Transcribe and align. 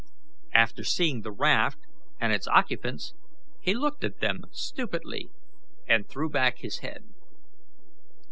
On 0.55 0.67
seeing 0.83 1.21
the 1.21 1.31
raft 1.31 1.77
and 2.19 2.33
its 2.33 2.47
occupants, 2.47 3.13
he 3.61 3.75
looked 3.75 4.03
at 4.03 4.19
them 4.19 4.45
stupidly 4.51 5.29
and 5.87 6.09
threw 6.09 6.27
back 6.27 6.57
his 6.57 6.79
head. 6.79 7.03